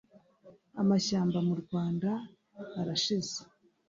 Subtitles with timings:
[0.81, 2.09] amashyamba mu Rwanda
[2.79, 3.37] arashize